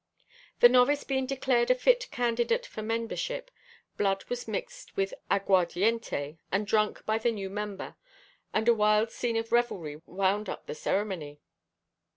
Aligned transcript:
The 0.61 0.67
novice 0.67 1.03
being 1.03 1.27
declared 1.27 1.69
a 1.69 1.75
fit 1.75 2.09
candidate 2.09 2.65
for 2.65 2.81
membership, 2.81 3.51
blood 3.97 4.23
was 4.29 4.47
mixed 4.47 4.97
with 4.97 5.13
aguardiente 5.29 6.39
and 6.51 6.65
drunk 6.65 7.05
by 7.05 7.19
the 7.19 7.29
new 7.31 7.51
member 7.51 7.95
and 8.51 8.67
a 8.67 8.73
wild 8.73 9.11
scene 9.11 9.37
of 9.37 9.51
revelry 9.51 10.01
wound 10.07 10.49
up 10.49 10.65
the 10.65 10.73
ceremony. 10.73 11.39